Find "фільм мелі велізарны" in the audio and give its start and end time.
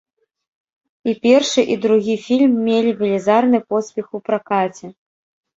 2.29-3.63